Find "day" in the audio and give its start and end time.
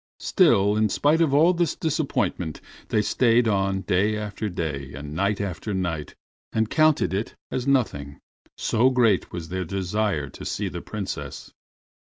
3.81-4.17, 4.49-4.93